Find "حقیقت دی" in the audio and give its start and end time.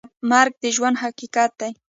1.03-1.71